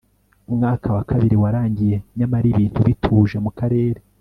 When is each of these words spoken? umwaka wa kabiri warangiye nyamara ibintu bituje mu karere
umwaka 0.51 0.87
wa 0.95 1.03
kabiri 1.09 1.35
warangiye 1.43 1.95
nyamara 2.17 2.45
ibintu 2.53 2.79
bituje 2.87 3.37
mu 3.45 3.51
karere 3.59 3.99